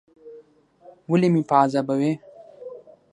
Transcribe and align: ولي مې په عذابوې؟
ولي 1.11 1.27
مې 1.33 1.41
په 1.49 1.55
عذابوې؟ 1.61 2.11